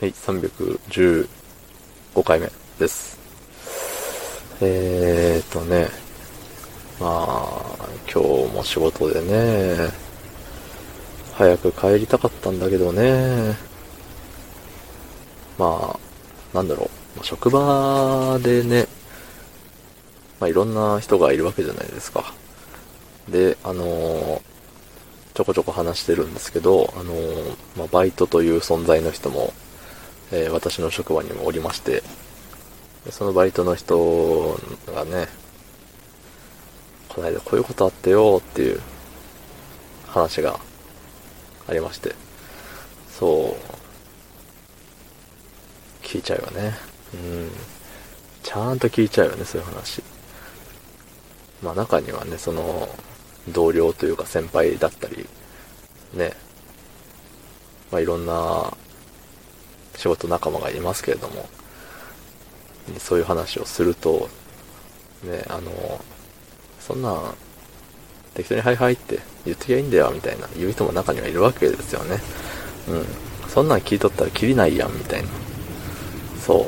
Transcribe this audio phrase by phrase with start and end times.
[0.00, 1.28] はい、315
[2.24, 3.18] 回目です。
[4.62, 5.88] えーとね、
[6.98, 9.90] まあ、今日も仕事でね、
[11.34, 13.54] 早く帰りたかったんだけどね、
[15.58, 16.88] まあ、なんだろ
[17.20, 18.86] う、職場でね、
[20.40, 22.32] まあいろんな人がいるわけじゃないですか。
[23.28, 24.40] で、あのー、
[25.34, 29.52] ちょこちょこ話してるんですけど、あのー、まあ、バイトという存在の人も
[30.32, 32.02] えー、私の職場にもおりまして、
[33.10, 35.28] そのバイトの人がね、
[37.08, 38.80] この間こういうことあってよっていう
[40.06, 40.60] 話が
[41.68, 42.14] ありまして、
[43.08, 43.56] そ
[46.02, 46.74] う、聞いちゃうよね。
[47.14, 47.50] うん。
[48.42, 50.02] ちゃんと聞いちゃうよね、そういう話。
[51.62, 52.88] まあ中にはね、その、
[53.48, 55.26] 同僚というか先輩だったり、
[56.14, 56.32] ね、
[57.90, 58.72] まあいろんな
[60.00, 61.46] 仕事仲間がいますけれども、
[62.98, 64.30] そういう話をすると、
[65.22, 66.00] ね、あの、
[66.80, 67.34] そんな、
[68.34, 72.18] 適当にはいはいって言ってきゃいいんだよ、みたいな言う人も中にはいるわけですよね。
[72.88, 73.06] うん。
[73.50, 75.28] そんなん聞いとったらきりないやん、みたいな。
[76.46, 76.66] そ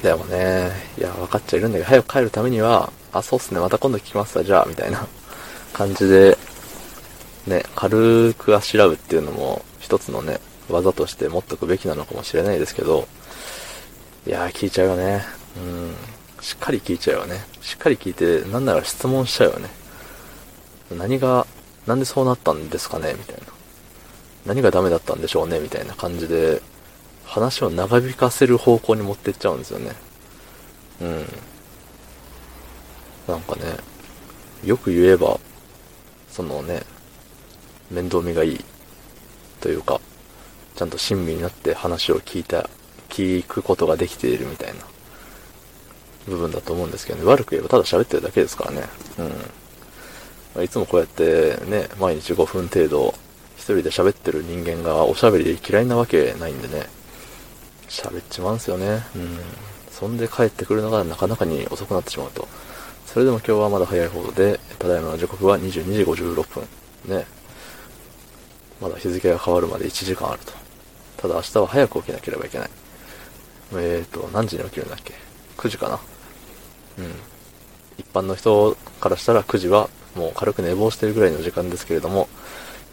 [0.00, 0.02] う。
[0.04, 5.06] でもね、いや、分かっちゃいるんだけど、早く帰るためには、あ、そうっすね、また今度聞きますわ、じゃあ、みたいな
[5.72, 6.38] 感じで、
[7.48, 13.08] ね、軽くあしらうっていうのも、一つのね、技として持っとくべきなのかもしれないですけど、
[14.26, 15.22] いやー聞いちゃうよね。
[15.56, 15.94] うん。
[16.40, 17.44] しっかり聞いちゃうよね。
[17.60, 19.68] しっかり聞いて、なんなら質問しちゃうよね。
[20.96, 21.46] 何が、
[21.86, 23.14] なんでそうなったんですかね？
[23.16, 23.42] みたいな。
[24.46, 25.58] 何がダメだったんでしょうね？
[25.60, 26.62] みたいな感じで、
[27.24, 29.92] 話を長引かせる方向に持ってっちゃうんですよね。
[31.00, 31.26] うん。
[33.28, 33.62] なんかね、
[34.64, 35.38] よく言えば、
[36.28, 36.82] そのね、
[37.90, 38.64] 面倒見がいい
[39.60, 40.00] というか、
[40.76, 42.68] ちゃんと親身になって話を聞いた、
[43.08, 44.80] 聞くことができているみたいな
[46.26, 47.24] 部分だと思うんですけどね。
[47.24, 48.82] 悪く言えばただ喋ってるだけですからね。
[49.18, 49.32] うん。
[50.56, 53.14] まいつもこうやってね、毎日5分程度、
[53.56, 56.86] 一人で喋ってる人間がおしゃべり嫌いなわけないんでね。
[57.88, 59.04] 喋っちまうんすよね。
[59.14, 59.38] うん。
[59.90, 62.48] そんで帰ってくるのがなかなかに遅くなってしまうと。
[63.06, 66.68] それでも今日はまだ早い方で、ただいまの時刻は22時56分。
[67.04, 67.26] ね。
[68.80, 70.61] まだ日付が変わるまで1時間あると。
[71.22, 72.70] ただ明日は早く起きなければいけない。
[73.74, 75.14] えーと、何時に起きるんだっけ
[75.56, 76.00] ?9 時かな？
[76.98, 77.14] うん。
[77.96, 82.28] 一般の人からしたら9時はもう軽く寝坊してるぐらいの時間ですけれども、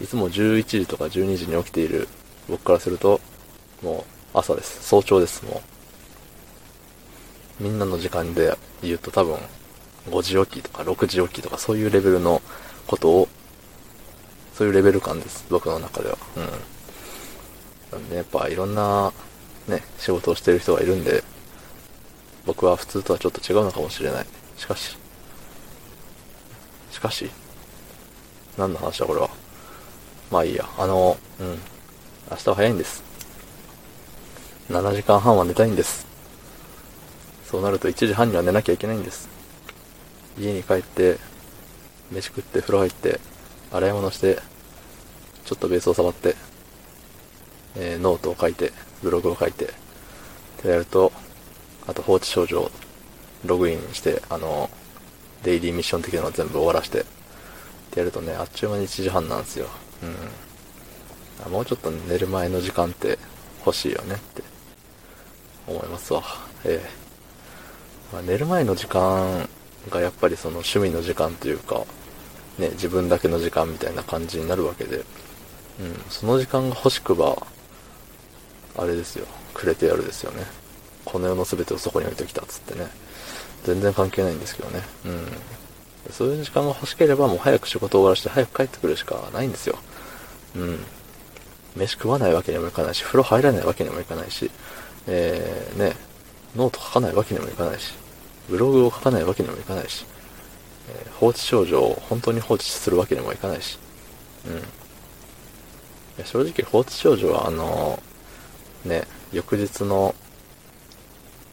[0.00, 2.06] いつも11時とか12時に起きている
[2.48, 3.20] 僕からすると、
[3.82, 4.86] もう朝です。
[4.86, 5.62] 早朝です、も
[7.60, 7.62] う。
[7.64, 9.38] みんなの時間で言うと多分、
[10.10, 12.40] 5時起きとか6時起きとかそういうレベルの
[12.86, 13.28] ことを、
[14.54, 16.18] そういうレベル感です、僕の中では。
[16.36, 16.77] うん。
[17.92, 19.12] なんで、やっぱいろんな、
[19.66, 21.22] ね、仕事をしてる人がいるんで、
[22.46, 24.26] 僕は普通とはちょっと違うのかもしれない。
[24.56, 24.96] しかし、
[26.90, 27.30] しかし、
[28.56, 29.30] 何の話だこれは。
[30.30, 30.68] まあいいや。
[30.78, 31.58] あの、うん。
[32.30, 33.02] 明日は早いんです。
[34.68, 36.06] 7時間半は寝たいんです。
[37.46, 39.28] そうなると1時半には寝なきゃいけないんです。
[40.38, 41.18] 家に帰って、
[42.10, 43.20] 飯食って風呂入って、
[43.72, 44.38] 洗い物して、
[45.44, 46.36] ちょっとベースを触って、
[47.76, 49.68] えー、ノートを書いて、ブログを書いて、っ
[50.62, 51.12] てやると、
[51.86, 52.70] あと放置症状、
[53.44, 54.70] ログインして、あの、
[55.42, 57.04] デイリーミッション的なのを全部終わらして、っ
[57.90, 59.68] てやるとね、あっちゅう間に1時半なんですよ。
[60.02, 61.52] うん。
[61.52, 63.18] もうちょっと寝る前の時間って
[63.64, 64.42] 欲しいよねって
[65.66, 66.22] 思いますわ。
[66.64, 67.08] ええ
[68.12, 69.48] まあ、寝る前の時間
[69.90, 71.84] がやっぱりその趣味の時間というか、
[72.58, 75.04] ね、自分だけの時間みたいな感じになるわけで、うん、
[76.08, 77.46] その時間が欲しくば、
[78.76, 80.44] あれですよ、くれてやるですよね。
[81.04, 82.88] この世の全てをそこに置いてきたっつってね。
[83.64, 84.82] 全然関係ないんですけどね。
[85.06, 86.12] うん。
[86.12, 89.78] そういう時間が欲しければもう早く仕事終わらして早く帰ってくるしかないんですよ。
[90.56, 90.78] うん。
[91.76, 94.50] 飯食わないわけにもいかないし、風呂入らないわけにもいかないし、
[95.06, 95.96] えー、ね、
[96.56, 97.94] ノート書かないわけにもいかないし、
[98.48, 100.06] ブログを書かないわけにもいかないし、
[100.90, 103.78] えー、放置症状を本当に放置するわけにもいかないし、
[104.46, 106.24] うん。
[106.24, 108.02] 正直放置症状はあの
[108.84, 110.14] ね、翌日の、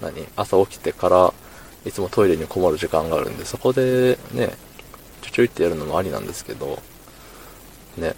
[0.01, 1.33] 何、朝起きてから、
[1.85, 4.53] いつもトイレにこもる時間があるんで、そこでね、
[5.21, 6.81] ちょちょいってやるのもありなんですけど、
[7.97, 8.15] ね。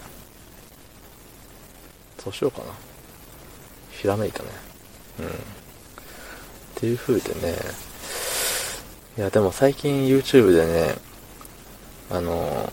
[2.19, 2.65] そうしようかな。
[3.91, 4.49] ひらめいたね。
[5.19, 5.25] うん。
[5.27, 5.29] っ
[6.75, 7.57] ていう風でね、
[9.17, 10.95] いや、でも最近 YouTube でね、
[12.11, 12.71] あの、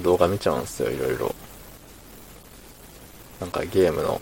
[0.00, 1.34] 動画見ちゃうんですよ、いろいろ。
[3.40, 4.20] なんかゲームの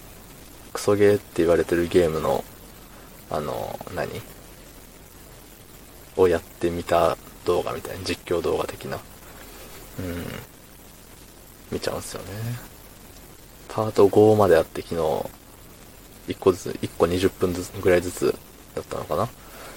[0.75, 2.45] クソゲーって言われてるゲームの、
[3.31, 4.21] あの、何？
[6.17, 8.99] をやってみた動画みたいな、実況動画的な。
[9.99, 10.25] うん。
[11.73, 12.29] 見ちゃうんすよね。
[13.69, 15.01] パート5まであって昨日、
[16.29, 18.35] 1個ずつ、1個20分ずつぐらいずつ
[18.75, 19.29] だったのかな？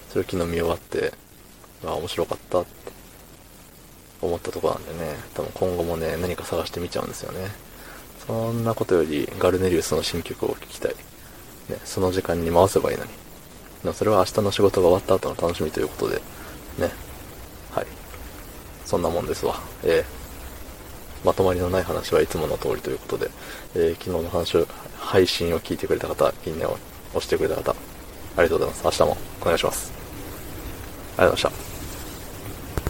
[0.09, 1.13] それを昨日見終わって、
[1.85, 2.69] あ、面白かったって
[4.21, 7.49] 思ったとこなんでね、多分今後もね、何か探してみちゃうんですよね。
[8.27, 10.91] そんなことより、ガルネリウスの新曲を聴きたい。
[11.69, 13.09] ね、その時間に回せばいいのに。
[13.83, 16.17] でもそれは明日の仕事が終わった後の楽しみということで、
[16.77, 16.91] ね。
[17.71, 17.87] はい。
[18.85, 19.55] そんなもんですわ。
[19.83, 23.29] えー、まとまりのない話はいつもの通りということで、
[23.75, 24.67] えー、昨日の話を、
[24.99, 26.77] 配信を聞いてくれた方、いいねを
[27.13, 27.75] 押してくれた方、あ
[28.43, 29.01] りがとうございます。
[29.01, 29.91] 明日もお願いします。
[31.17, 31.76] ありがとうございました。